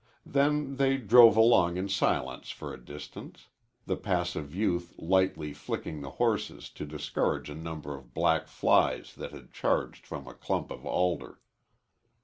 [0.25, 3.49] Then they drove along in silence for a distance
[3.85, 9.31] the passive youth lightly flicking the horses to discourage a number of black flies that
[9.31, 11.39] had charged from a clump of alder.